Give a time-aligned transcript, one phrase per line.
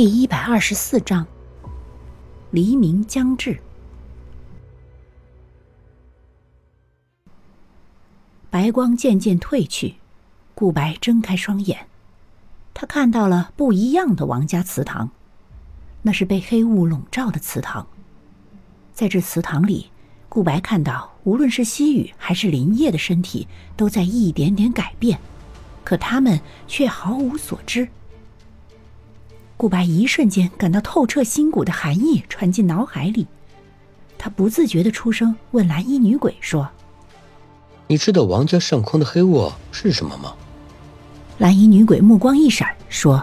[0.00, 1.26] 第一百二十四章，
[2.52, 3.60] 黎明将至。
[8.48, 9.96] 白光渐渐褪去，
[10.54, 11.86] 顾白睁开双眼，
[12.72, 15.10] 他看到了不一样的王家祠堂，
[16.00, 17.86] 那是被黑雾笼罩的祠堂。
[18.94, 19.90] 在这祠堂里，
[20.30, 25.20] 顾白看到，无论是西雨还是林叶的身体都在一点点改变，
[25.84, 27.86] 可他们却毫无所知。
[29.60, 33.26] 顾白一瞬间感到透彻心骨的寒意传进脑海里，
[34.16, 36.66] 他不自觉的出声问蓝衣女鬼说
[37.86, 40.34] ：“你知道王家上空的黑雾是什么吗？”
[41.36, 43.22] 蓝衣女鬼目光一闪说：“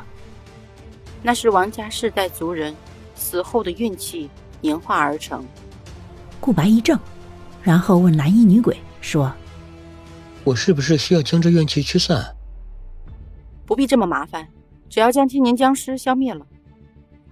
[1.23, 2.75] 那是王家世代族人
[3.15, 4.29] 死后的运气
[4.61, 5.43] 凝化而成。”
[6.39, 6.99] 顾白一怔，
[7.63, 9.33] 然后问蓝衣女鬼说
[10.45, 12.23] ：“我是不是需要将这怨气驱散
[13.65, 14.47] ？”“不必这么麻烦。”
[14.89, 16.45] 只要将千年僵尸消灭了，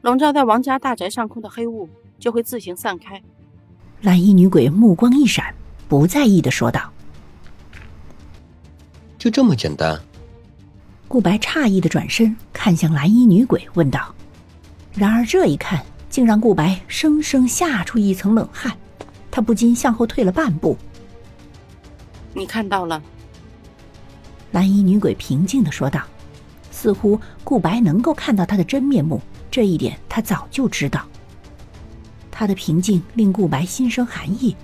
[0.02, 3.22] 笼罩在王家大宅上空的黑雾就会自行散开。
[4.02, 5.54] 蓝衣女鬼目光一闪，
[5.88, 6.92] 不在意的说道
[9.18, 10.00] ：“就这么简单？”
[11.08, 14.14] 顾白诧异的转身看向蓝衣女鬼，问道
[14.94, 18.76] ：“然而这一看，竟让顾白生生吓出一层冷汗，
[19.32, 20.78] 他不禁向后退了半步。
[22.36, 23.02] ”“你看到了？”
[24.52, 26.02] 蓝衣女鬼平静的说道。
[26.86, 29.20] 似乎顾白能够看到他的真面目，
[29.50, 31.04] 这一点他早就知道。
[32.30, 34.56] 他的平静令顾白心生寒意，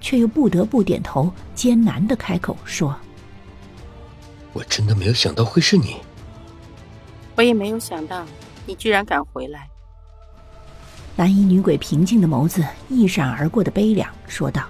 [0.00, 2.96] 却又不得不点头，艰难的开口说
[4.54, 5.96] ：“我真的没有想到会是你。
[7.36, 8.24] 我也没有想到
[8.64, 9.68] 你居然敢回来。”
[11.16, 14.64] 蓝衣女鬼平静的眸子一闪而过的悲凉，说道：“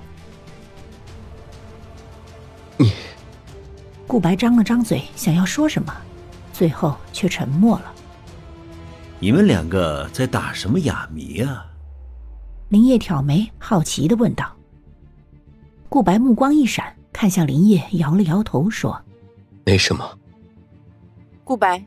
[2.77, 2.93] 你。”
[4.09, 5.95] 顾白张了张嘴，想要说什么。
[6.59, 7.95] 最后却沉默了。
[9.21, 11.65] 你们两个在打什么哑谜啊？
[12.71, 14.53] 林叶挑眉，好奇的问道。
[15.89, 19.01] 顾白目光一闪，看向林叶，摇了摇头说
[19.65, 20.19] ：“没什么。”
[21.45, 21.81] 顾白，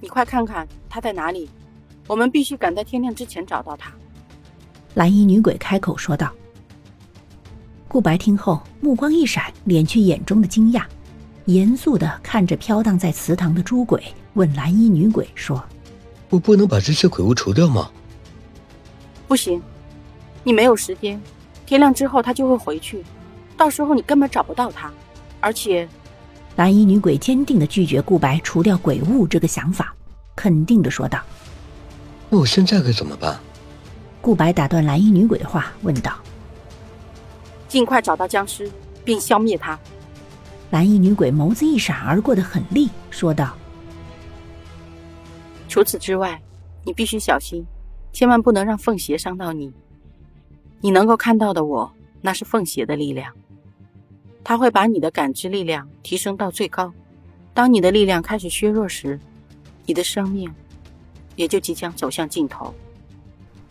[0.00, 1.50] 你快看看他在哪里，
[2.06, 3.92] 我们必须赶在天亮之前找到他。
[4.94, 6.32] 蓝衣女鬼开口说道。
[7.86, 10.86] 顾白听后，目光一闪，敛去眼中的惊讶。
[11.46, 14.02] 严肃的看着飘荡在祠堂的朱鬼，
[14.34, 15.62] 问蓝衣女鬼说
[16.28, 17.88] ：“我不能把这些鬼物除掉吗
[19.28, 19.62] ？”“不行，
[20.42, 21.20] 你没有时间。
[21.64, 23.04] 天亮之后他就会回去，
[23.56, 24.90] 到时候你根本找不到他。
[25.40, 25.88] 而且，
[26.56, 29.94] 蓝衣女鬼坚定的拒绝顾白除掉鬼物这个想法，
[30.34, 31.20] 肯定的说道
[32.28, 33.38] ：“那我现在该怎么办？”
[34.20, 36.12] 顾白打断蓝衣女鬼的话，问道
[37.68, 38.68] ：“尽快找到僵尸，
[39.04, 39.78] 并消灭他。”
[40.70, 43.56] 蓝衣女鬼眸子一闪而过的狠厉，说道
[45.68, 46.42] ：“除此之外，
[46.84, 47.64] 你必须小心，
[48.12, 49.72] 千万不能让凤邪伤到你。
[50.80, 51.90] 你能够看到的我，
[52.20, 53.32] 那是凤邪的力量，
[54.42, 56.92] 他会把你的感知力量提升到最高。
[57.54, 59.18] 当你的力量开始削弱时，
[59.86, 60.52] 你的生命
[61.36, 62.74] 也就即将走向尽头。”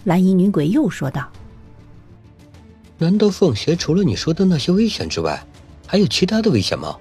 [0.06, 1.30] 蓝衣女鬼又说道
[2.98, 5.46] ：“难道凤邪除了你说的那些危险之外？”
[5.88, 6.98] 还有其他的危险吗？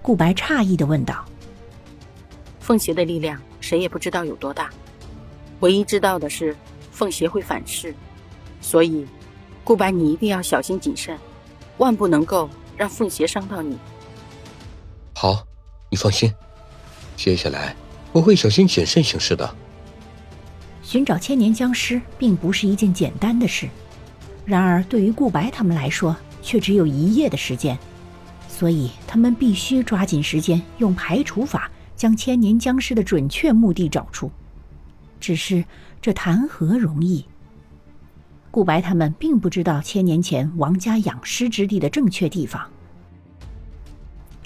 [0.00, 1.24] 顾白诧异的问道。
[2.58, 4.70] 凤邪的力量谁也不知道有多大，
[5.60, 6.56] 唯一知道的是
[6.90, 7.94] 凤邪会反噬，
[8.60, 9.06] 所以
[9.64, 11.18] 顾白你一定要小心谨慎，
[11.78, 13.76] 万不能够让凤邪伤到你。
[15.14, 15.44] 好，
[15.90, 16.32] 你放心，
[17.16, 17.76] 接下来
[18.12, 19.54] 我会小心谨慎行事的。
[20.82, 23.68] 寻找千年僵尸并不是一件简单的事，
[24.44, 26.16] 然而对于顾白他们来说。
[26.42, 27.78] 却只有一夜的时间，
[28.48, 34.30] 所以他们必须抓紧时间，用排除法将千年僵尸的准确目的找出。
[35.20, 35.64] 只是
[36.00, 37.24] 这谈何容易？
[38.50, 42.68] 顾白他们并不知道千年前王家养尸之地的正确地方。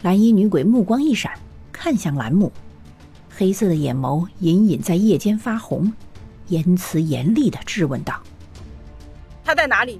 [0.02, 1.32] 蓝衣女鬼目光一闪，
[1.72, 2.52] 看向蓝木，
[3.30, 5.92] 黑色的眼眸隐隐在夜间发红，
[6.48, 8.22] 言辞严厉的质问道
[9.42, 9.98] ：“他在哪里？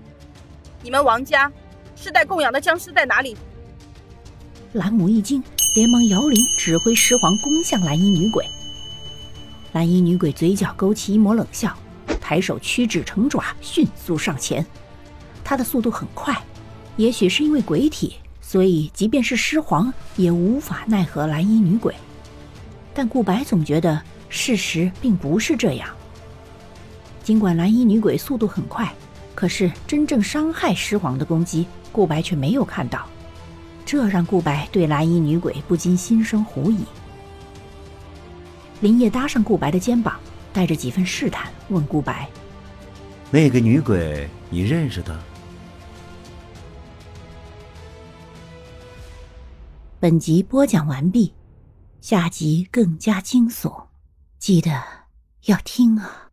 [0.82, 1.50] 你们王家？”
[1.96, 3.37] 世代供养的僵尸在哪里？
[4.75, 5.43] 蓝母一惊，
[5.75, 8.44] 连忙摇铃指挥狮皇攻向蓝衣女鬼。
[9.72, 11.76] 蓝衣女鬼嘴角勾起一抹冷笑，
[12.20, 14.64] 抬手屈指成爪，迅速上前。
[15.43, 16.37] 她的速度很快，
[16.96, 21.94] 也许是因为鬼体，所以即便是狮皇也无法奈何蓝衣女鬼。
[22.92, 25.88] 但顾白总觉得事实并不是这样。
[27.22, 28.92] 尽管蓝衣女鬼速度很快，
[29.36, 33.06] 可是真正伤害尸皇的攻击顾白却没有看到。
[33.84, 36.84] 这让顾白对蓝衣女鬼不禁心生狐疑。
[38.80, 40.18] 林业搭上顾白的肩膀
[40.52, 42.28] 带着几分试探问顾白。
[43.30, 45.16] 那个女鬼你认识她？
[50.00, 51.32] 本集播讲完毕
[52.00, 53.86] 下集更加惊悚
[54.38, 54.82] 记得
[55.44, 56.25] 要听啊。